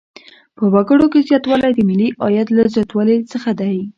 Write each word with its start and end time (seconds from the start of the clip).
په 0.57 0.63
وګړو 0.73 1.05
کې 1.11 1.25
زیاتوالی 1.27 1.71
د 1.75 1.79
ملي 1.89 2.07
عاید 2.21 2.47
له 2.57 2.63
زیاتوالي 2.75 3.15
ډېر 3.29 3.43
دی. 3.59 3.75